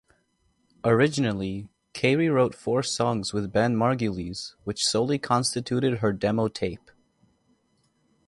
[0.83, 6.89] Originally, Carey wrote four songs with Ben Margulies, which solely constituted her demo tape.